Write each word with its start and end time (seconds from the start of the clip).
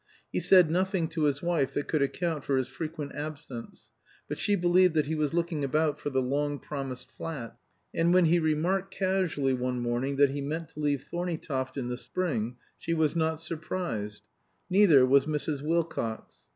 He 0.31 0.39
said 0.39 0.71
nothing 0.71 1.07
to 1.09 1.25
his 1.25 1.43
wife 1.43 1.75
that 1.75 1.87
could 1.87 2.01
account 2.01 2.43
for 2.43 2.57
his 2.57 2.67
frequent 2.67 3.13
absence, 3.13 3.91
but 4.27 4.39
she 4.39 4.55
believed 4.55 4.95
that 4.95 5.05
he 5.05 5.13
was 5.13 5.31
looking 5.31 5.63
about 5.63 5.99
for 5.99 6.09
the 6.09 6.23
long 6.23 6.57
promised 6.57 7.11
flat; 7.11 7.55
and 7.93 8.11
when 8.11 8.25
he 8.25 8.39
remarked 8.39 8.91
casually 8.91 9.53
one 9.53 9.79
morning 9.79 10.15
that 10.15 10.31
he 10.31 10.41
meant 10.41 10.69
to 10.69 10.79
leave 10.79 11.03
Thorneytoft 11.03 11.77
in 11.77 11.89
the 11.89 11.97
spring 11.97 12.57
she 12.79 12.95
was 12.95 13.15
not 13.15 13.41
surprised. 13.41 14.23
Neither 14.71 15.05
was 15.05 15.27
Mrs. 15.27 15.61
Wilcox. 15.61 16.49